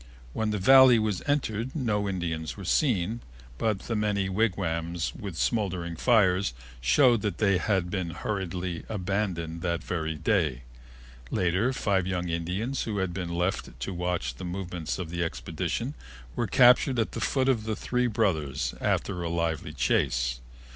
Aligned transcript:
When 0.33 0.49
the 0.49 0.57
Valley 0.57 0.97
was 0.97 1.21
entered 1.27 1.75
no 1.75 2.09
Indians 2.09 2.57
were 2.57 2.65
seen, 2.65 3.21
but 3.59 3.81
the 3.83 3.95
many 3.95 4.29
wigwams 4.29 5.13
with 5.13 5.37
smoldering 5.37 5.95
fires 5.95 6.55
showed 6.79 7.21
that 7.21 7.37
they 7.37 7.59
had 7.59 7.91
been 7.91 8.09
hurriedly 8.09 8.83
abandoned 8.89 9.61
that 9.61 9.83
very 9.83 10.15
day. 10.15 10.63
Later, 11.29 11.71
five 11.71 12.07
young 12.07 12.29
Indians 12.29 12.81
who 12.85 12.97
had 12.97 13.13
been 13.13 13.29
left 13.29 13.79
to 13.79 13.93
watch 13.93 14.33
the 14.33 14.43
movements 14.43 14.97
of 14.97 15.11
the 15.11 15.23
expedition 15.23 15.93
were 16.35 16.47
captured 16.47 16.97
at 16.97 17.11
the 17.11 17.21
foot 17.21 17.47
of 17.47 17.65
the 17.65 17.75
Three 17.75 18.07
Brothers 18.07 18.73
after 18.81 19.21
a 19.21 19.29
lively 19.29 19.71
chase. 19.71 20.39